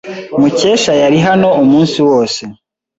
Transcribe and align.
Mukesha 0.39 0.91
yari 1.01 1.17
hano 1.27 1.47
umunsi 1.63 1.97
wose. 2.07 2.41